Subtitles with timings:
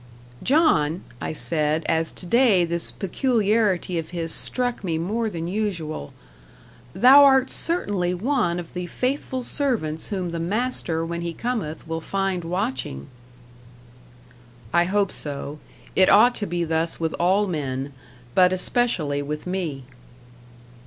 [0.41, 6.11] "John," I said, as to day this peculiarity of his struck me more than usual,
[6.95, 12.01] "thou art certainly one of the faithful servants whom the Master when He cometh will
[12.01, 13.09] find watching."
[14.73, 15.59] "I hope so.
[15.95, 17.93] It ought to be thus with all men
[18.33, 19.83] but especially with me."